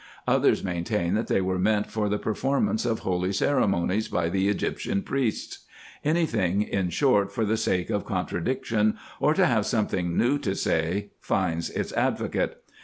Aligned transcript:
Others 0.27 0.63
maintain, 0.63 1.13
that 1.13 1.27
they 1.27 1.41
were 1.41 1.59
meant 1.59 1.85
for 1.85 2.09
the 2.09 2.17
performance 2.17 2.87
of 2.87 3.01
holy 3.01 3.31
cere 3.31 3.67
monies 3.67 4.07
by 4.07 4.29
the 4.29 4.49
Egyptian 4.49 5.03
priests. 5.03 5.59
Any 6.03 6.25
thing 6.25 6.63
in 6.63 6.89
short 6.89 7.31
for 7.31 7.45
the 7.45 7.55
sake 7.55 7.91
of 7.91 8.03
contradiction, 8.03 8.97
or 9.19 9.35
to 9.35 9.45
have 9.45 9.67
something 9.67 10.17
new 10.17 10.39
to 10.39 10.55
say, 10.55 11.11
finds 11.19 11.69
its 11.69 11.91
advocate. 11.93 12.63